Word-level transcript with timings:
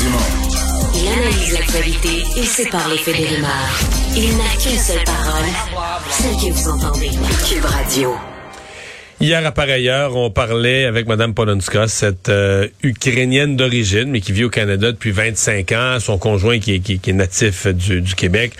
Dumont. 0.00 0.18
Il 0.94 1.08
analyse 1.08 1.52
l'actualité 1.52 2.24
et 2.36 2.44
sépare 2.44 2.88
les 2.88 2.98
faits 2.98 3.16
des 3.16 3.26
rumeurs. 3.26 3.80
Il 4.16 4.36
n'a 4.36 4.44
qu'une 4.58 4.78
seule 4.78 5.04
parole, 5.04 5.48
celle 6.10 6.36
que 6.36 6.52
vous 6.54 6.68
entendez. 6.68 7.10
Cube 7.46 7.64
Radio. 7.64 8.14
Hier, 9.22 9.44
à 9.44 9.52
par 9.52 9.68
ailleurs, 9.68 10.16
on 10.16 10.30
parlait 10.30 10.86
avec 10.86 11.06
Mme 11.06 11.34
Polonska, 11.34 11.88
cette 11.88 12.30
euh, 12.30 12.68
Ukrainienne 12.82 13.54
d'origine, 13.54 14.06
mais 14.06 14.22
qui 14.22 14.32
vit 14.32 14.44
au 14.44 14.48
Canada 14.48 14.92
depuis 14.92 15.10
25 15.10 15.72
ans, 15.72 16.00
son 16.00 16.16
conjoint 16.16 16.58
qui 16.58 16.72
est, 16.72 17.12
natif 17.12 17.66
du, 17.66 18.02
Québec, 18.16 18.54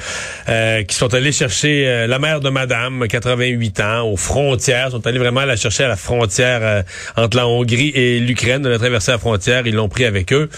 euh, 0.50 0.82
qui 0.82 0.94
sont 0.94 1.14
allés 1.14 1.32
chercher 1.32 1.88
euh, 1.88 2.06
la 2.06 2.18
mère 2.18 2.40
de 2.40 2.50
Madame, 2.50 3.08
88 3.08 3.80
ans, 3.80 4.02
aux 4.02 4.18
frontières, 4.18 4.90
sont 4.90 5.06
allés 5.06 5.18
vraiment 5.18 5.46
la 5.46 5.56
chercher 5.56 5.84
à 5.84 5.88
la 5.88 5.96
frontière 5.96 6.84
entre 7.16 7.38
la 7.38 7.48
Hongrie 7.48 7.92
et 7.94 8.20
l'Ukraine, 8.20 8.60
de 8.60 8.68
la 8.68 8.78
traverser 8.78 9.12
la 9.12 9.18
frontière, 9.18 9.66
ils 9.66 9.74
l'ont 9.74 9.88
pris 9.88 10.04
avec 10.04 10.30
eux. 10.30 10.50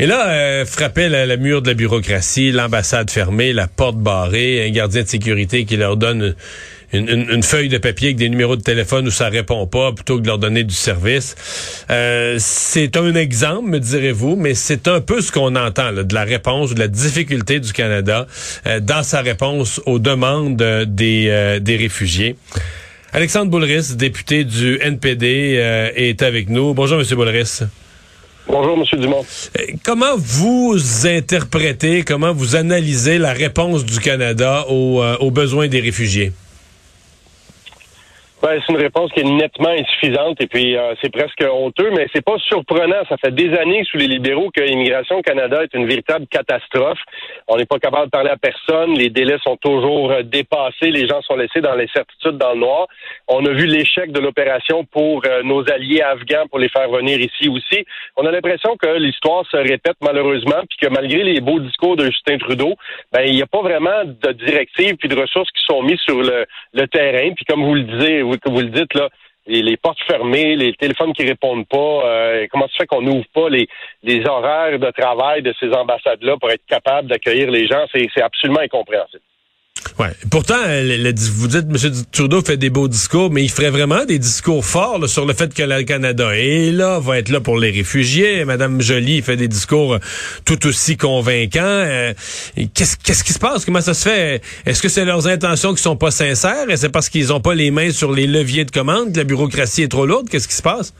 Et 0.00 0.06
là, 0.06 0.64
frappait 0.64 1.08
le 1.08 1.36
mur 1.36 1.62
de 1.62 1.68
la 1.68 1.74
bureaucratie, 1.74 2.50
l'ambassade 2.50 3.08
fermée, 3.08 3.52
la 3.52 3.68
porte 3.68 3.98
barrée, 3.98 4.66
un 4.66 4.70
gardien 4.72 5.04
de 5.04 5.08
sécurité 5.08 5.64
qui 5.64 5.76
leur 5.76 5.96
donne 5.96 6.34
feuille 7.42 7.68
de 7.68 7.78
papier 7.78 8.08
avec 8.08 8.16
des 8.16 8.28
numéros 8.28 8.56
de 8.56 8.62
téléphone 8.62 9.06
où 9.06 9.10
ça 9.10 9.28
répond 9.28 9.66
pas 9.66 9.92
plutôt 9.92 10.16
que 10.16 10.22
de 10.22 10.26
leur 10.26 10.38
donner 10.38 10.64
du 10.64 10.74
service. 10.74 11.34
Euh, 11.90 12.36
c'est 12.38 12.96
un 12.96 13.14
exemple, 13.14 13.68
me 13.68 13.80
direz-vous, 13.80 14.36
mais 14.36 14.54
c'est 14.54 14.88
un 14.88 15.00
peu 15.00 15.20
ce 15.20 15.32
qu'on 15.32 15.56
entend 15.56 15.92
de 15.92 16.14
la 16.14 16.24
réponse, 16.24 16.74
de 16.74 16.80
la 16.80 16.88
difficulté 16.88 17.60
du 17.60 17.72
Canada 17.72 18.26
euh, 18.66 18.80
dans 18.80 19.02
sa 19.02 19.20
réponse 19.20 19.80
aux 19.86 19.98
demandes 19.98 20.62
des, 20.86 21.26
euh, 21.28 21.60
des 21.60 21.76
réfugiés. 21.76 22.36
Alexandre 23.12 23.50
Boulris, 23.50 23.94
député 23.94 24.42
du 24.42 24.78
NPD, 24.80 25.92
est 25.94 26.22
avec 26.22 26.48
nous. 26.48 26.74
Bonjour, 26.74 26.98
Monsieur 26.98 27.14
Boulris. 27.14 27.60
Bonjour, 28.48 28.76
M. 28.76 29.00
Dumont. 29.00 29.24
Comment 29.84 30.16
vous 30.16 30.76
interprétez, 31.04 32.02
comment 32.02 32.32
vous 32.32 32.56
analysez 32.56 33.18
la 33.18 33.32
réponse 33.32 33.84
du 33.84 34.00
Canada 34.00 34.66
aux 34.68 35.30
besoins 35.30 35.68
des 35.68 35.78
réfugiés? 35.78 36.32
Ben, 38.44 38.60
c'est 38.60 38.74
une 38.74 38.78
réponse 38.78 39.10
qui 39.12 39.20
est 39.20 39.24
nettement 39.24 39.70
insuffisante 39.70 40.38
et 40.38 40.46
puis 40.46 40.76
euh, 40.76 40.92
c'est 41.00 41.10
presque 41.10 41.42
honteux, 41.50 41.90
mais 41.96 42.08
c'est 42.14 42.22
pas 42.22 42.36
surprenant. 42.40 43.02
Ça 43.08 43.16
fait 43.16 43.34
des 43.34 43.56
années 43.56 43.84
sous 43.90 43.96
les 43.96 44.06
libéraux 44.06 44.50
que 44.54 44.60
l'immigration 44.60 45.16
au 45.16 45.22
Canada 45.22 45.62
est 45.62 45.72
une 45.72 45.86
véritable 45.86 46.26
catastrophe. 46.26 46.98
On 47.48 47.56
n'est 47.56 47.64
pas 47.64 47.78
capable 47.78 48.04
de 48.04 48.10
parler 48.10 48.28
à 48.28 48.36
personne. 48.36 48.98
Les 48.98 49.08
délais 49.08 49.38
sont 49.42 49.56
toujours 49.56 50.10
euh, 50.12 50.22
dépassés. 50.22 50.90
Les 50.90 51.08
gens 51.08 51.22
sont 51.22 51.36
laissés 51.36 51.62
dans 51.62 51.74
l'incertitude, 51.74 52.36
dans 52.36 52.52
le 52.52 52.60
noir. 52.60 52.86
On 53.28 53.46
a 53.46 53.50
vu 53.50 53.64
l'échec 53.64 54.12
de 54.12 54.20
l'opération 54.20 54.84
pour 54.84 55.22
euh, 55.24 55.42
nos 55.42 55.62
alliés 55.72 56.02
afghans 56.02 56.46
pour 56.50 56.58
les 56.58 56.68
faire 56.68 56.90
venir 56.90 57.18
ici 57.18 57.48
aussi. 57.48 57.86
On 58.18 58.26
a 58.26 58.30
l'impression 58.30 58.76
que 58.76 58.98
l'histoire 58.98 59.46
se 59.50 59.56
répète 59.56 59.96
malheureusement, 60.02 60.60
puis 60.68 60.76
que 60.82 60.92
malgré 60.92 61.22
les 61.22 61.40
beaux 61.40 61.60
discours 61.60 61.96
de 61.96 62.04
Justin 62.04 62.36
Trudeau, 62.36 62.74
ben 63.10 63.22
il 63.24 63.36
n'y 63.36 63.42
a 63.42 63.46
pas 63.46 63.62
vraiment 63.62 64.04
de 64.04 64.32
directives 64.32 64.96
puis 64.96 65.08
de 65.08 65.18
ressources 65.18 65.50
qui 65.52 65.64
sont 65.64 65.82
mises 65.82 66.00
sur 66.00 66.20
le, 66.20 66.44
le 66.74 66.86
terrain. 66.88 67.32
Puis 67.34 67.46
comme 67.46 67.64
vous 67.64 67.74
le 67.74 67.84
disiez, 67.84 68.22
que 68.36 68.50
vous 68.50 68.60
le 68.60 68.68
dites, 68.68 68.94
là, 68.94 69.08
les, 69.46 69.76
portes 69.76 70.02
fermées, 70.06 70.56
les 70.56 70.72
téléphones 70.74 71.12
qui 71.12 71.24
répondent 71.24 71.66
pas, 71.66 71.76
euh, 72.06 72.46
comment 72.50 72.66
ça 72.68 72.78
fait 72.78 72.86
qu'on 72.86 73.02
n'ouvre 73.02 73.26
pas 73.34 73.48
les, 73.48 73.68
les 74.02 74.26
horaires 74.26 74.78
de 74.78 74.90
travail 74.90 75.42
de 75.42 75.54
ces 75.60 75.70
ambassades-là 75.72 76.36
pour 76.38 76.50
être 76.50 76.64
capable 76.66 77.08
d'accueillir 77.08 77.50
les 77.50 77.66
gens? 77.66 77.84
C'est 77.92 78.22
absolument 78.22 78.60
incompréhensible. 78.60 79.22
Ouais. 79.98 80.10
Pourtant, 80.28 80.58
euh, 80.66 81.12
vous 81.34 81.46
dites, 81.46 81.66
M. 81.70 82.04
Trudeau 82.10 82.42
fait 82.42 82.56
des 82.56 82.70
beaux 82.70 82.88
discours, 82.88 83.30
mais 83.30 83.44
il 83.44 83.50
ferait 83.50 83.70
vraiment 83.70 84.04
des 84.04 84.18
discours 84.18 84.64
forts 84.64 85.08
sur 85.08 85.24
le 85.24 85.34
fait 85.34 85.54
que 85.54 85.62
le 85.62 85.84
Canada 85.84 86.30
est 86.34 86.72
là, 86.72 86.98
va 86.98 87.18
être 87.18 87.28
là 87.28 87.40
pour 87.40 87.58
les 87.58 87.70
réfugiés. 87.70 88.44
Mme 88.44 88.80
Joly 88.80 89.22
fait 89.22 89.36
des 89.36 89.46
discours 89.46 89.94
euh, 89.94 89.98
tout 90.44 90.66
aussi 90.66 90.96
convaincants. 90.96 91.60
Euh, 91.62 92.12
qu'est-ce, 92.74 92.96
qui 92.96 93.32
se 93.32 93.38
passe? 93.38 93.64
Comment 93.64 93.80
ça 93.80 93.94
se 93.94 94.08
fait? 94.08 94.42
Est-ce 94.66 94.82
que 94.82 94.88
c'est 94.88 95.04
leurs 95.04 95.28
intentions 95.28 95.72
qui 95.72 95.82
sont 95.82 95.96
pas 95.96 96.10
sincères? 96.10 96.68
Et 96.68 96.76
c'est 96.76 96.88
parce 96.88 97.08
qu'ils 97.08 97.32
ont 97.32 97.40
pas 97.40 97.54
les 97.54 97.70
mains 97.70 97.92
sur 97.92 98.10
les 98.10 98.26
leviers 98.26 98.64
de 98.64 98.72
commande, 98.72 99.12
que 99.12 99.18
la 99.18 99.24
bureaucratie 99.24 99.82
est 99.82 99.88
trop 99.88 100.06
lourde? 100.06 100.28
Qu'est-ce 100.28 100.48
qui 100.48 100.56
se 100.56 100.62
passe? 100.62 100.92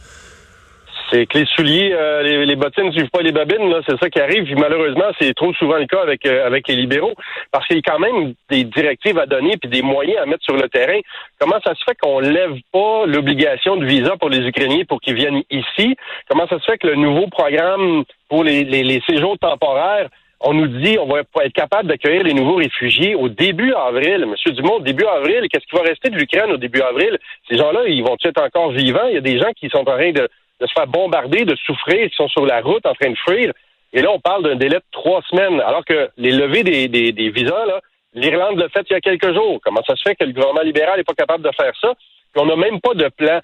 Que 1.14 1.38
les 1.38 1.46
souliers, 1.46 1.92
euh, 1.92 2.44
les, 2.44 2.56
bottines 2.56 2.86
ne 2.86 2.90
suivent 2.90 3.10
pas 3.10 3.22
les 3.22 3.30
babines, 3.30 3.70
là, 3.70 3.80
c'est 3.88 3.96
ça 4.00 4.10
qui 4.10 4.18
arrive. 4.18 4.44
Puis 4.44 4.56
malheureusement, 4.56 5.04
c'est 5.20 5.32
trop 5.34 5.54
souvent 5.54 5.76
le 5.76 5.86
cas 5.86 6.02
avec 6.02 6.26
euh, 6.26 6.44
avec 6.44 6.66
les 6.66 6.74
libéraux, 6.74 7.14
parce 7.52 7.68
qu'il 7.68 7.76
y 7.76 7.78
a 7.78 7.82
quand 7.82 8.00
même 8.00 8.34
des 8.50 8.64
directives 8.64 9.16
à 9.20 9.26
donner 9.26 9.56
puis 9.56 9.70
des 9.70 9.82
moyens 9.82 10.18
à 10.20 10.26
mettre 10.26 10.42
sur 10.42 10.56
le 10.56 10.68
terrain. 10.68 10.98
Comment 11.38 11.60
ça 11.64 11.72
se 11.76 11.84
fait 11.84 11.96
qu'on 12.02 12.18
lève 12.18 12.56
pas 12.72 13.06
l'obligation 13.06 13.76
de 13.76 13.84
visa 13.84 14.16
pour 14.16 14.28
les 14.28 14.44
Ukrainiens 14.48 14.84
pour 14.88 15.00
qu'ils 15.00 15.14
viennent 15.14 15.42
ici? 15.50 15.94
Comment 16.28 16.48
ça 16.48 16.58
se 16.58 16.64
fait 16.64 16.78
que 16.78 16.88
le 16.88 16.96
nouveau 16.96 17.28
programme 17.28 18.02
pour 18.28 18.42
les, 18.42 18.64
les, 18.64 19.00
séjours 19.08 19.38
temporaires 19.38 20.08
on 20.40 20.52
nous 20.52 20.66
dit 20.66 20.98
on 20.98 21.06
va 21.06 21.20
être 21.20 21.52
capable 21.54 21.88
d'accueillir 21.88 22.24
les 22.24 22.34
nouveaux 22.34 22.56
réfugiés 22.56 23.14
au 23.14 23.28
début 23.28 23.72
avril? 23.72 24.26
Monsieur 24.26 24.50
Dumont, 24.50 24.80
début 24.80 25.06
avril, 25.06 25.46
qu'est-ce 25.48 25.66
qui 25.66 25.76
va 25.76 25.82
rester 25.82 26.10
de 26.10 26.16
l'Ukraine 26.16 26.50
au 26.50 26.56
début 26.56 26.80
avril? 26.80 27.18
Ces 27.48 27.56
gens-là, 27.56 27.82
ils 27.86 28.02
vont 28.02 28.16
être 28.22 28.42
encore 28.42 28.72
vivants? 28.72 29.06
Il 29.08 29.14
y 29.14 29.18
a 29.18 29.22
des 29.22 29.38
gens 29.38 29.52
qui 29.56 29.68
sont 29.70 29.78
en 29.78 29.84
train 29.84 30.12
de, 30.12 30.28
de 30.60 30.66
se 30.66 30.72
faire 30.72 30.86
bombarder, 30.86 31.44
de 31.44 31.56
souffrir, 31.56 32.08
qui 32.08 32.14
sont 32.16 32.28
sur 32.28 32.46
la 32.46 32.60
route 32.60 32.86
en 32.86 32.94
train 32.94 33.10
de 33.10 33.18
fuir. 33.18 33.52
Et 33.92 34.02
là, 34.02 34.10
on 34.10 34.20
parle 34.20 34.42
d'un 34.42 34.56
délai 34.56 34.76
de 34.76 34.84
trois 34.92 35.22
semaines, 35.30 35.60
alors 35.60 35.84
que 35.84 36.10
les 36.16 36.32
levées 36.32 36.64
des, 36.64 37.30
visas, 37.30 37.80
l'Irlande 38.14 38.58
l'a 38.58 38.68
fait 38.68 38.84
il 38.90 38.92
y 38.92 38.96
a 38.96 39.00
quelques 39.00 39.32
jours. 39.32 39.60
Comment 39.64 39.82
ça 39.86 39.94
se 39.96 40.02
fait 40.02 40.16
que 40.16 40.24
le 40.24 40.32
gouvernement 40.32 40.62
libéral 40.62 40.98
n'est 40.98 41.04
pas 41.04 41.14
capable 41.14 41.44
de 41.44 41.50
faire 41.56 41.72
ça? 41.80 41.92
Puis 42.32 42.42
on 42.42 42.46
n'a 42.46 42.56
même 42.56 42.80
pas 42.80 42.94
de 42.94 43.08
plan. 43.08 43.40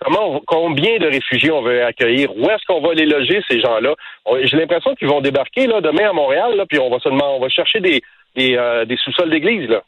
Comment, 0.00 0.40
combien 0.46 0.98
de 0.98 1.06
réfugiés 1.06 1.52
on 1.52 1.62
veut 1.62 1.84
accueillir? 1.84 2.36
Où 2.36 2.50
est-ce 2.50 2.64
qu'on 2.66 2.80
va 2.80 2.92
les 2.94 3.06
loger, 3.06 3.40
ces 3.48 3.60
gens-là? 3.60 3.94
J'ai 4.42 4.56
l'impression 4.56 4.96
qu'ils 4.96 5.06
vont 5.06 5.20
débarquer 5.20 5.68
là, 5.68 5.80
demain 5.80 6.10
à 6.10 6.12
Montréal, 6.12 6.64
puis 6.68 6.80
on 6.80 6.90
va 6.90 6.98
seulement 6.98 7.36
on 7.36 7.40
va 7.40 7.48
chercher 7.48 7.78
des, 7.78 8.02
euh, 8.38 8.84
sous-sols 9.04 9.30
d'église. 9.30 9.68
Là. 9.68 9.82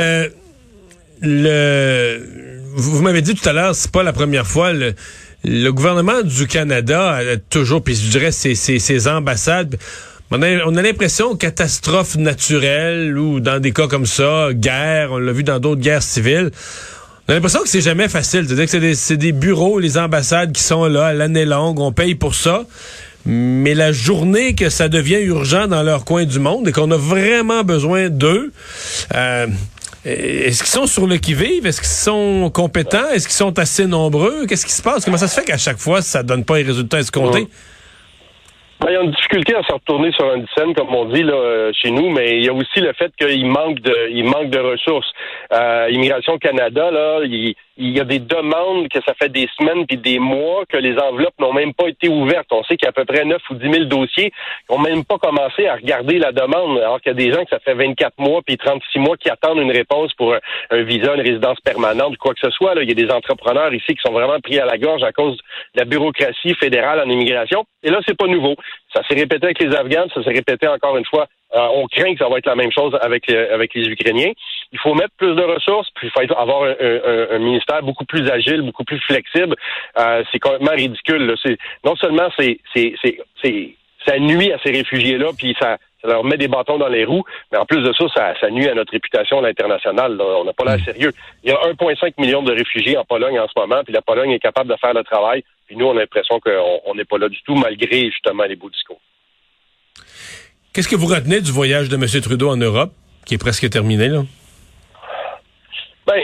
Euh, 0.00 0.28
le, 1.22 2.18
vous 2.76 3.02
m'avez 3.02 3.22
dit 3.22 3.34
tout 3.34 3.48
à 3.48 3.52
l'heure, 3.52 3.74
c'est 3.74 3.90
pas 3.90 4.02
la 4.02 4.12
première 4.12 4.46
fois. 4.46 4.72
Le, 4.72 4.94
le 5.44 5.70
gouvernement 5.70 6.22
du 6.22 6.46
Canada 6.46 7.14
a 7.14 7.36
toujours, 7.36 7.82
puis 7.82 7.94
je 7.94 8.10
dirais 8.10 8.32
ses, 8.32 9.08
ambassades. 9.08 9.76
On 10.30 10.42
a, 10.42 10.64
on 10.66 10.74
a 10.76 10.82
l'impression 10.82 11.36
catastrophe 11.36 12.16
naturelle 12.16 13.16
ou 13.16 13.38
dans 13.38 13.60
des 13.60 13.72
cas 13.72 13.86
comme 13.86 14.06
ça, 14.06 14.48
guerre, 14.52 15.12
on 15.12 15.18
l'a 15.18 15.32
vu 15.32 15.44
dans 15.44 15.60
d'autres 15.60 15.80
guerres 15.80 16.02
civiles. 16.02 16.50
On 17.28 17.32
a 17.32 17.34
l'impression 17.34 17.60
que 17.62 17.68
c'est 17.68 17.80
jamais 17.80 18.08
facile. 18.08 18.44
C'est-à-dire 18.46 18.64
que 18.64 18.94
c'est 18.94 19.16
des, 19.16 19.32
des 19.32 19.32
bureaux, 19.32 19.78
les 19.78 19.98
ambassades 19.98 20.52
qui 20.52 20.62
sont 20.62 20.84
là 20.86 21.06
à 21.06 21.12
l'année 21.12 21.44
longue, 21.44 21.78
on 21.78 21.92
paye 21.92 22.16
pour 22.16 22.34
ça. 22.34 22.64
Mais 23.24 23.74
la 23.74 23.90
journée 23.90 24.54
que 24.54 24.68
ça 24.68 24.88
devient 24.88 25.20
urgent 25.20 25.66
dans 25.66 25.82
leur 25.82 26.04
coin 26.04 26.24
du 26.24 26.38
monde 26.38 26.68
et 26.68 26.72
qu'on 26.72 26.90
a 26.92 26.96
vraiment 26.96 27.64
besoin 27.64 28.08
d'eux, 28.08 28.52
euh, 29.14 29.46
est-ce 30.06 30.62
qu'ils 30.62 30.72
sont 30.72 30.86
sur 30.86 31.06
le 31.06 31.16
qui-vive? 31.16 31.66
Est-ce 31.66 31.80
qu'ils 31.80 31.90
sont 31.90 32.48
compétents? 32.54 33.08
Est-ce 33.10 33.26
qu'ils 33.26 33.36
sont 33.36 33.58
assez 33.58 33.86
nombreux? 33.86 34.46
Qu'est-ce 34.46 34.64
qui 34.64 34.72
se 34.72 34.82
passe? 34.82 35.04
Comment 35.04 35.16
ça 35.16 35.26
se 35.26 35.34
fait 35.34 35.44
qu'à 35.44 35.58
chaque 35.58 35.78
fois, 35.78 36.00
ça 36.00 36.22
donne 36.22 36.44
pas 36.44 36.58
les 36.58 36.62
résultats 36.62 37.00
escomptés? 37.00 37.48
Ben, 38.80 38.88
il 38.90 38.92
y 38.92 38.96
a 38.96 39.02
une 39.02 39.10
difficulté 39.10 39.54
à 39.54 39.62
se 39.62 39.72
retourner 39.72 40.12
sur 40.12 40.32
une 40.34 40.46
scène, 40.54 40.74
comme 40.74 40.94
on 40.94 41.06
dit 41.06 41.22
là, 41.22 41.34
euh, 41.34 41.72
chez 41.72 41.90
nous, 41.90 42.10
mais 42.10 42.38
il 42.38 42.44
y 42.44 42.48
a 42.48 42.52
aussi 42.52 42.80
le 42.80 42.92
fait 42.92 43.10
qu'il 43.16 43.46
manque 43.46 43.80
de, 43.80 44.10
il 44.10 44.24
manque 44.24 44.50
de 44.50 44.58
ressources. 44.58 45.10
Euh, 45.52 45.88
Immigration 45.90 46.36
Canada, 46.36 46.90
là, 46.90 47.20
il, 47.24 47.54
il 47.78 47.96
y 47.96 48.00
a 48.00 48.04
des 48.04 48.18
demandes 48.18 48.88
que 48.88 48.98
ça 49.04 49.12
fait 49.14 49.28
des 49.28 49.48
semaines 49.58 49.86
puis 49.86 49.98
des 49.98 50.18
mois 50.18 50.64
que 50.66 50.78
les 50.78 50.98
enveloppes 50.98 51.38
n'ont 51.38 51.52
même 51.52 51.74
pas 51.74 51.88
été 51.88 52.08
ouvertes. 52.08 52.46
On 52.50 52.62
sait 52.64 52.76
qu'il 52.76 52.86
y 52.86 52.88
a 52.88 52.90
à 52.90 52.92
peu 52.92 53.04
près 53.04 53.24
9 53.24 53.38
ou 53.50 53.54
10 53.54 53.70
000 53.70 53.84
dossiers 53.84 54.30
qui 54.30 54.74
n'ont 54.74 54.78
même 54.78 55.04
pas 55.04 55.18
commencé 55.18 55.66
à 55.66 55.76
regarder 55.76 56.18
la 56.18 56.32
demande, 56.32 56.78
alors 56.78 57.00
qu'il 57.00 57.10
y 57.10 57.14
a 57.14 57.18
des 57.18 57.32
gens 57.32 57.44
que 57.44 57.50
ça 57.50 57.58
fait 57.58 57.74
24 57.74 58.14
mois 58.18 58.40
puis 58.46 58.56
36 58.56 58.98
mois 58.98 59.16
qui 59.16 59.28
attendent 59.28 59.58
une 59.58 59.70
réponse 59.70 60.12
pour 60.14 60.34
un, 60.34 60.82
visa, 60.82 61.14
une 61.14 61.20
résidence 61.20 61.60
permanente, 61.60 62.16
quoi 62.16 62.32
que 62.32 62.40
ce 62.40 62.50
soit. 62.50 62.74
Là. 62.74 62.82
Il 62.82 62.88
y 62.88 62.92
a 62.92 62.94
des 62.94 63.12
entrepreneurs 63.12 63.72
ici 63.74 63.94
qui 63.94 64.00
sont 64.04 64.12
vraiment 64.12 64.40
pris 64.40 64.58
à 64.58 64.64
la 64.64 64.78
gorge 64.78 65.02
à 65.02 65.12
cause 65.12 65.36
de 65.74 65.80
la 65.80 65.84
bureaucratie 65.84 66.54
fédérale 66.54 67.00
en 67.00 67.10
immigration. 67.10 67.64
Et 67.82 67.90
là, 67.90 68.00
c'est 68.06 68.16
pas 68.16 68.26
nouveau. 68.26 68.56
Ça 68.94 69.02
s'est 69.08 69.14
répété 69.14 69.46
avec 69.46 69.60
les 69.60 69.74
Afghans, 69.74 70.08
ça 70.14 70.22
s'est 70.22 70.30
répété 70.30 70.66
encore 70.68 70.96
une 70.96 71.04
fois 71.04 71.26
euh, 71.54 71.68
on 71.74 71.86
craint 71.86 72.12
que 72.12 72.18
ça 72.18 72.28
va 72.28 72.38
être 72.38 72.46
la 72.46 72.56
même 72.56 72.72
chose 72.72 72.96
avec, 73.00 73.30
euh, 73.30 73.54
avec 73.54 73.72
les 73.74 73.86
Ukrainiens. 73.88 74.32
Il 74.72 74.78
faut 74.80 74.94
mettre 74.94 75.14
plus 75.16 75.34
de 75.34 75.42
ressources, 75.42 75.88
puis 75.94 76.08
il 76.08 76.10
faut 76.10 76.34
avoir 76.36 76.64
un, 76.64 77.38
ministère 77.38 77.82
beaucoup 77.82 78.04
plus 78.04 78.28
agile, 78.28 78.62
beaucoup 78.62 78.84
plus 78.84 79.00
flexible. 79.00 79.54
Euh, 79.98 80.24
c'est 80.32 80.40
complètement 80.40 80.72
ridicule. 80.72 81.34
non 81.84 81.94
seulement 81.96 82.28
c'est, 82.38 82.58
c'est, 82.74 82.94
c'est, 83.02 83.76
ça 84.04 84.18
nuit 84.18 84.52
à 84.52 84.58
ces 84.64 84.72
réfugiés-là, 84.72 85.28
puis 85.38 85.56
ça, 85.60 85.78
leur 86.06 86.24
met 86.24 86.36
des 86.36 86.48
bâtons 86.48 86.78
dans 86.78 86.88
les 86.88 87.04
roues, 87.04 87.24
mais 87.52 87.58
en 87.58 87.66
plus 87.66 87.82
de 87.82 87.92
ça, 87.92 88.34
ça, 88.40 88.50
nuit 88.50 88.68
à 88.68 88.74
notre 88.74 88.92
réputation 88.92 89.38
à 89.38 89.42
l'international. 89.42 90.20
On 90.20 90.44
n'a 90.44 90.52
pas 90.52 90.64
l'air 90.64 90.84
sérieux. 90.84 91.12
Il 91.44 91.50
y 91.50 91.52
a 91.52 91.56
1,5 91.56 92.14
million 92.18 92.42
de 92.42 92.52
réfugiés 92.52 92.96
en 92.96 93.04
Pologne 93.04 93.38
en 93.38 93.46
ce 93.48 93.58
moment, 93.58 93.82
puis 93.84 93.92
la 93.92 94.02
Pologne 94.02 94.30
est 94.30 94.38
capable 94.38 94.70
de 94.70 94.76
faire 94.80 94.94
le 94.94 95.04
travail, 95.04 95.44
puis 95.66 95.76
nous, 95.76 95.86
on 95.86 95.96
a 95.96 96.00
l'impression 96.00 96.40
qu'on 96.40 96.94
n'est 96.94 97.04
pas 97.04 97.18
là 97.18 97.28
du 97.28 97.40
tout, 97.42 97.54
malgré 97.54 98.06
justement 98.10 98.44
les 98.44 98.56
beaux 98.56 98.70
discours. 98.70 99.00
Qu'est-ce 100.72 100.88
que 100.88 100.96
vous 100.96 101.06
retenez 101.06 101.40
du 101.40 101.52
voyage 101.52 101.88
de 101.88 101.96
M. 101.96 102.04
Trudeau 102.22 102.50
en 102.50 102.56
Europe, 102.56 102.92
qui 103.24 103.34
est 103.34 103.38
presque 103.38 103.68
terminé, 103.70 104.08
là? 104.08 104.22
Ben, 106.06 106.22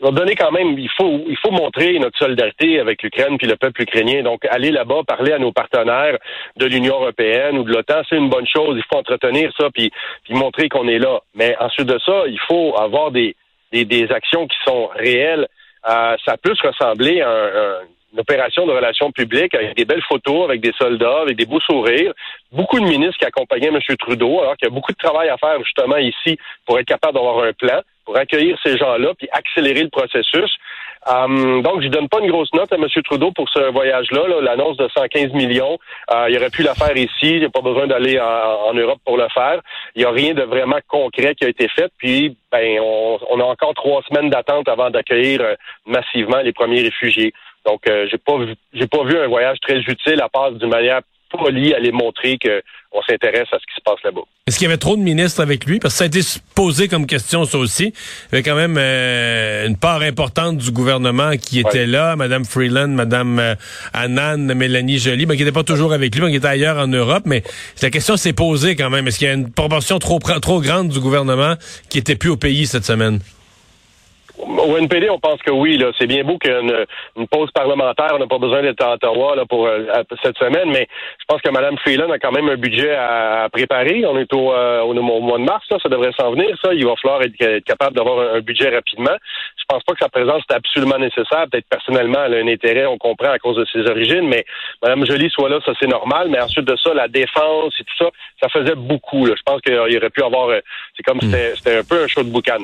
donner 0.00 0.34
quand 0.34 0.50
même, 0.50 0.78
il 0.78 0.90
faut, 0.90 1.24
il 1.28 1.36
faut 1.38 1.50
montrer 1.50 1.98
notre 1.98 2.18
solidarité 2.18 2.80
avec 2.80 3.02
l'Ukraine 3.02 3.38
puis 3.38 3.46
le 3.46 3.56
peuple 3.56 3.82
ukrainien. 3.82 4.22
Donc, 4.22 4.44
aller 4.46 4.70
là-bas, 4.70 5.02
parler 5.06 5.32
à 5.32 5.38
nos 5.38 5.52
partenaires 5.52 6.18
de 6.56 6.66
l'Union 6.66 6.94
européenne 6.96 7.58
ou 7.58 7.64
de 7.64 7.72
l'OTAN, 7.72 8.02
c'est 8.08 8.16
une 8.16 8.28
bonne 8.28 8.46
chose. 8.46 8.76
Il 8.76 8.84
faut 8.90 8.98
entretenir 8.98 9.52
ça 9.58 9.68
puis, 9.72 9.90
montrer 10.30 10.68
qu'on 10.68 10.88
est 10.88 10.98
là. 10.98 11.20
Mais 11.34 11.56
ensuite 11.60 11.86
de 11.86 11.98
ça, 12.04 12.24
il 12.26 12.40
faut 12.46 12.76
avoir 12.78 13.10
des, 13.10 13.34
des, 13.72 13.84
des 13.84 14.10
actions 14.10 14.46
qui 14.46 14.56
sont 14.64 14.88
réelles. 14.94 15.48
Euh, 15.88 16.16
ça 16.24 16.36
peut 16.36 16.54
se 16.54 16.66
ressembler 16.66 17.20
à 17.20 17.30
un, 17.30 17.80
une 18.16 18.20
opération 18.20 18.66
de 18.66 18.72
relations 18.72 19.12
publiques 19.12 19.54
avec 19.54 19.76
des 19.76 19.84
belles 19.84 20.02
photos, 20.08 20.44
avec 20.44 20.60
des 20.60 20.72
soldats, 20.78 21.20
avec 21.20 21.36
des 21.36 21.44
beaux 21.44 21.60
sourires. 21.60 22.12
Beaucoup 22.50 22.80
de 22.80 22.86
ministres 22.86 23.18
qui 23.18 23.26
accompagnaient 23.26 23.68
M. 23.68 23.78
Trudeau, 23.98 24.40
alors 24.40 24.56
qu'il 24.56 24.68
y 24.68 24.70
a 24.70 24.74
beaucoup 24.74 24.92
de 24.92 24.96
travail 24.96 25.28
à 25.28 25.36
faire 25.36 25.62
justement 25.62 25.98
ici 25.98 26.38
pour 26.64 26.78
être 26.78 26.86
capable 26.86 27.14
d'avoir 27.14 27.44
un 27.44 27.52
plan 27.52 27.80
pour 28.06 28.16
accueillir 28.16 28.56
ces 28.64 28.78
gens-là 28.78 29.12
puis 29.18 29.28
accélérer 29.32 29.82
le 29.82 29.90
processus. 29.90 30.50
Um, 31.08 31.62
donc, 31.62 31.82
je 31.82 31.88
donne 31.88 32.08
pas 32.08 32.18
une 32.20 32.30
grosse 32.30 32.52
note 32.52 32.72
à 32.72 32.76
M. 32.76 32.86
Trudeau 33.04 33.30
pour 33.30 33.48
ce 33.48 33.70
voyage-là, 33.70 34.22
-là, 34.26 34.40
l'annonce 34.40 34.76
de 34.76 34.88
115 34.88 35.32
millions. 35.34 35.78
Euh, 36.12 36.26
il 36.28 36.36
aurait 36.36 36.50
pu 36.50 36.62
la 36.62 36.74
faire 36.74 36.96
ici. 36.96 37.30
Il 37.36 37.40
n'y 37.40 37.44
a 37.44 37.50
pas 37.50 37.60
besoin 37.60 37.86
d'aller 37.86 38.18
en, 38.18 38.74
Europe 38.74 38.98
pour 39.04 39.16
le 39.16 39.28
faire. 39.28 39.60
Il 39.94 40.00
n'y 40.00 40.04
a 40.04 40.10
rien 40.10 40.34
de 40.34 40.42
vraiment 40.42 40.78
concret 40.88 41.34
qui 41.36 41.44
a 41.44 41.48
été 41.48 41.68
fait. 41.68 41.92
Puis, 41.98 42.36
ben, 42.50 42.80
on, 42.80 43.18
on 43.30 43.40
a 43.40 43.44
encore 43.44 43.74
trois 43.74 44.02
semaines 44.08 44.30
d'attente 44.30 44.68
avant 44.68 44.90
d'accueillir 44.90 45.40
euh, 45.42 45.54
massivement 45.86 46.38
les 46.38 46.52
premiers 46.52 46.82
réfugiés. 46.82 47.32
Donc, 47.64 47.88
euh, 47.88 48.06
j'ai 48.10 48.18
pas 48.18 48.38
vu, 48.38 48.54
j'ai 48.72 48.86
pas 48.86 49.04
vu 49.04 49.16
un 49.18 49.28
voyage 49.28 49.58
très 49.60 49.78
utile 49.78 50.20
à 50.20 50.28
part 50.28 50.52
d'une 50.52 50.70
manière 50.70 51.02
polie 51.30 51.74
aller 51.74 51.92
montrer 51.92 52.38
qu'on 52.38 53.02
s'intéresse 53.02 53.48
à 53.52 53.58
ce 53.58 53.66
qui 53.66 53.74
se 53.76 53.82
passe 53.84 54.02
là-bas. 54.04 54.22
Est-ce 54.46 54.58
qu'il 54.58 54.66
y 54.66 54.68
avait 54.68 54.78
trop 54.78 54.96
de 54.96 55.02
ministres 55.02 55.40
avec 55.40 55.64
lui? 55.64 55.78
Parce 55.78 55.94
que 55.94 55.98
ça 55.98 56.04
a 56.04 56.06
été 56.06 56.20
posé 56.54 56.88
comme 56.88 57.06
question, 57.06 57.44
ça 57.44 57.58
aussi. 57.58 57.86
Il 57.86 58.32
y 58.32 58.34
avait 58.36 58.42
quand 58.42 58.54
même 58.54 58.76
euh, 58.78 59.66
une 59.66 59.76
part 59.76 60.02
importante 60.02 60.58
du 60.58 60.70
gouvernement 60.70 61.32
qui 61.36 61.60
était 61.60 61.86
là. 61.86 62.16
Mme 62.16 62.44
Freeland, 62.44 62.88
Mme 62.88 63.38
euh, 63.38 63.54
Annan, 63.92 64.54
Mélanie 64.54 64.98
Joly, 64.98 65.26
mais 65.26 65.36
qui 65.36 65.42
n'était 65.42 65.52
pas 65.52 65.64
toujours 65.64 65.92
avec 65.92 66.14
lui, 66.14 66.22
mais 66.22 66.30
qui 66.30 66.36
était 66.36 66.46
ailleurs 66.46 66.78
en 66.78 66.86
Europe. 66.86 67.24
Mais 67.26 67.42
la 67.82 67.90
question 67.90 68.16
s'est 68.16 68.32
posée 68.32 68.76
quand 68.76 68.90
même. 68.90 69.08
Est-ce 69.08 69.18
qu'il 69.18 69.26
y 69.26 69.30
a 69.30 69.34
une 69.34 69.50
proportion 69.50 69.98
trop, 69.98 70.18
trop 70.18 70.60
grande 70.60 70.88
du 70.88 71.00
gouvernement 71.00 71.54
qui 71.88 71.98
était 71.98 72.16
plus 72.16 72.30
au 72.30 72.36
pays 72.36 72.66
cette 72.66 72.84
semaine? 72.84 73.20
Au 74.38 74.76
NPD, 74.76 75.08
on 75.10 75.18
pense 75.18 75.40
que 75.42 75.50
oui. 75.50 75.76
Là, 75.78 75.92
c'est 75.98 76.06
bien 76.06 76.22
beau 76.24 76.38
qu'une 76.38 76.86
une 77.16 77.28
pause 77.28 77.50
parlementaire, 77.52 78.10
on 78.14 78.18
n'a 78.18 78.26
pas 78.26 78.38
besoin 78.38 78.62
d'être 78.62 78.82
à 78.82 78.94
Ottawa 78.94 79.34
là, 79.36 79.46
pour 79.46 79.66
euh, 79.66 79.84
cette 80.22 80.36
semaine, 80.38 80.70
mais 80.70 80.86
je 81.18 81.24
pense 81.26 81.40
que 81.40 81.50
Mme 81.50 81.78
Freeland 81.78 82.10
a 82.10 82.18
quand 82.18 82.32
même 82.32 82.48
un 82.48 82.56
budget 82.56 82.94
à, 82.94 83.48
préparer. 83.50 84.04
On 84.06 84.18
est 84.18 84.32
au, 84.32 84.52
euh, 84.52 84.82
au, 84.82 84.94
mois 84.94 85.38
de 85.38 85.44
mars, 85.44 85.64
là, 85.70 85.78
ça 85.82 85.88
devrait 85.88 86.12
s'en 86.18 86.32
venir. 86.32 86.56
Ça, 86.62 86.74
il 86.74 86.84
va 86.84 86.94
falloir 86.96 87.22
être, 87.22 87.64
capable 87.64 87.96
d'avoir 87.96 88.34
un, 88.34 88.40
budget 88.40 88.68
rapidement. 88.68 89.16
Je 89.56 89.64
pense 89.68 89.82
pas 89.84 89.94
que 89.94 90.00
sa 90.00 90.08
présence 90.08 90.42
est 90.48 90.54
absolument 90.54 90.98
nécessaire. 90.98 91.46
Peut-être 91.50 91.68
personnellement, 91.68 92.24
elle 92.26 92.34
a 92.34 92.38
un 92.38 92.48
intérêt, 92.48 92.86
on 92.86 92.98
comprend 92.98 93.30
à 93.30 93.38
cause 93.38 93.56
de 93.56 93.66
ses 93.72 93.88
origines, 93.90 94.28
mais 94.28 94.44
Mme 94.82 95.06
Joly 95.06 95.30
soit 95.30 95.48
là, 95.48 95.58
ça 95.64 95.72
c'est 95.80 95.88
normal. 95.88 96.28
Mais 96.28 96.40
ensuite 96.40 96.66
de 96.66 96.76
ça, 96.76 96.94
la 96.94 97.08
défense 97.08 97.74
et 97.80 97.84
tout 97.84 97.96
ça, 97.98 98.10
ça 98.42 98.48
faisait 98.48 98.74
beaucoup. 98.76 99.26
Là. 99.26 99.34
Je 99.36 99.42
pense 99.44 99.60
qu'il 99.62 99.74
aurait 99.74 100.10
pu 100.10 100.22
avoir. 100.22 100.50
Euh, 100.50 100.60
c'est 100.96 101.02
comme 101.02 101.18
hmm. 101.18 101.54
c'était 101.56 101.78
un 101.78 101.84
peu 101.84 102.04
un 102.04 102.06
show 102.06 102.22
de 102.22 102.30
boucan. 102.30 102.58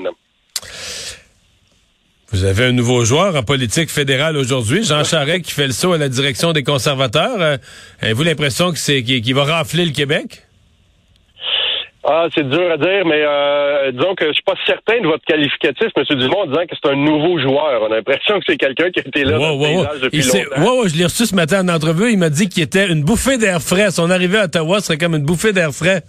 Vous 2.33 2.45
avez 2.45 2.65
un 2.65 2.73
nouveau 2.73 3.05
joueur 3.05 3.37
en 3.37 3.43
politique 3.43 3.91
fédérale 3.91 4.39
aujourd'hui, 4.39 4.85
Jean 4.85 5.05
Charest, 5.05 5.43
qui 5.43 5.53
fait 5.53 5.67
le 5.67 5.73
saut 5.73 5.93
à 5.93 5.99
la 5.99 6.09
direction 6.09 6.55
des 6.55 6.63
conservateurs. 6.63 7.37
Euh, 7.39 7.59
avez-vous 8.01 8.23
l'impression 8.23 8.73
que 8.73 8.79
c'est 8.79 9.03
qu'il 9.03 9.35
va 9.35 9.45
rafler 9.45 9.85
le 9.85 9.93
Québec? 9.93 10.43
Ah, 12.05 12.29
c'est 12.35 12.49
dur 12.49 12.73
à 12.73 12.79
dire, 12.79 13.05
mais 13.05 13.23
euh, 13.23 13.93
disons 13.93 14.15
que 14.15 14.27
je 14.29 14.33
suis 14.33 14.43
pas 14.45 14.55
certain 14.67 14.99
de 15.01 15.07
votre 15.07 15.25
qualificatif, 15.27 15.89
M. 15.95 16.19
Dumont, 16.19 16.41
en 16.41 16.47
disant 16.47 16.63
que 16.63 16.75
c'est 16.83 16.91
un 16.91 16.97
nouveau 16.97 17.39
joueur. 17.39 17.83
On 17.83 17.93
a 17.93 17.97
l'impression 17.97 18.39
que 18.39 18.45
c'est 18.49 18.57
quelqu'un 18.57 18.91
qui 18.91 19.01
a 19.01 19.07
été 19.07 19.25
là 19.25 19.39
depuis 19.39 20.23
longtemps. 20.23 20.81
Ouais, 20.81 20.89
je 20.89 20.97
l'ai 20.97 21.05
reçu 21.05 21.27
ce 21.27 21.35
matin 21.35 21.69
en 21.69 21.73
entrevue. 21.73 22.13
Il 22.13 22.19
m'a 22.19 22.31
dit 22.31 22.49
qu'il 22.49 22.63
était 22.63 22.91
une 22.91 23.05
bouffée 23.05 23.37
d'air 23.37 23.61
frais. 23.61 23.91
Son 23.91 24.11
arrivée 24.11 24.39
à 24.39 24.45
Ottawa 24.45 24.81
serait 24.81 24.97
comme 24.97 25.15
une 25.15 25.25
bouffée 25.25 25.53
d'air 25.53 25.71
frais. 25.71 26.03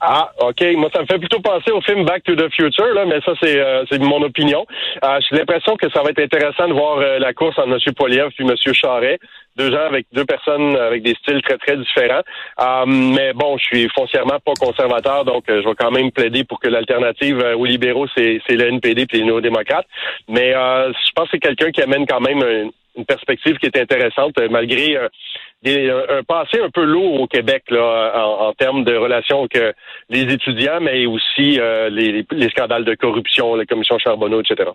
Ah, 0.00 0.30
OK. 0.40 0.62
Moi, 0.76 0.90
ça 0.92 1.00
me 1.02 1.06
fait 1.06 1.18
plutôt 1.18 1.40
penser 1.40 1.72
au 1.72 1.80
film 1.80 2.04
Back 2.04 2.22
to 2.22 2.36
the 2.36 2.48
Future, 2.54 2.94
là, 2.94 3.04
mais 3.04 3.20
ça, 3.24 3.32
c'est 3.42 3.58
euh, 3.58 3.84
mon 3.98 4.22
opinion. 4.22 4.64
Euh, 5.04 5.18
J'ai 5.28 5.38
l'impression 5.38 5.76
que 5.76 5.90
ça 5.90 6.02
va 6.02 6.10
être 6.10 6.20
intéressant 6.20 6.68
de 6.68 6.72
voir 6.72 6.98
euh, 6.98 7.18
la 7.18 7.32
course 7.32 7.58
entre 7.58 7.72
M. 7.72 7.94
Poliev 7.94 8.28
puis 8.36 8.46
M. 8.46 8.54
Charret. 8.74 9.18
Deux 9.56 9.72
gens 9.72 9.86
avec 9.86 10.06
deux 10.12 10.24
personnes 10.24 10.76
avec 10.76 11.02
des 11.02 11.14
styles 11.14 11.42
très, 11.42 11.58
très 11.58 11.76
différents. 11.76 12.22
Euh, 12.60 12.84
mais 12.86 13.32
bon, 13.32 13.58
je 13.58 13.64
suis 13.64 13.88
foncièrement 13.88 14.38
pas 14.44 14.52
conservateur, 14.54 15.24
donc 15.24 15.44
je 15.48 15.68
vais 15.68 15.74
quand 15.76 15.90
même 15.90 16.12
plaider 16.12 16.44
pour 16.44 16.60
que 16.60 16.68
l'alternative 16.68 17.44
aux 17.56 17.64
libéraux, 17.64 18.06
c'est 18.16 18.40
le 18.48 18.68
NPD 18.68 19.06
puis 19.06 19.18
les 19.18 19.24
néo-démocrates. 19.24 19.86
Mais 20.28 20.52
je 20.52 21.12
pense 21.12 21.24
que 21.24 21.30
c'est 21.32 21.40
quelqu'un 21.40 21.72
qui 21.72 21.82
amène 21.82 22.06
quand 22.06 22.20
même 22.20 22.70
une 22.98 23.06
perspective 23.06 23.56
qui 23.58 23.66
est 23.66 23.78
intéressante, 23.78 24.34
malgré 24.50 24.96
un, 24.96 26.22
passé 26.26 26.60
un 26.60 26.70
peu 26.70 26.84
lourd 26.84 27.20
au 27.20 27.26
Québec 27.26 27.64
là, 27.70 28.12
en, 28.16 28.52
termes 28.52 28.84
de 28.84 28.94
relations 28.96 29.40
avec 29.40 29.76
les 30.08 30.22
étudiants, 30.32 30.80
mais 30.80 31.06
aussi 31.06 31.58
euh, 31.58 31.88
les, 31.90 32.50
scandales 32.50 32.84
de 32.84 32.94
corruption, 32.94 33.54
la 33.54 33.64
commission 33.64 33.98
Charbonneau, 33.98 34.40
etc. 34.40 34.70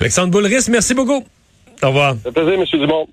Alexandre 0.00 0.30
Boulris, 0.30 0.68
merci 0.70 0.94
beaucoup. 0.94 1.24
Au 1.82 1.88
revoir. 1.88 2.14
C'est 2.22 2.32
plaisir, 2.32 2.54
M. 2.54 2.64
Dumont. 2.72 3.08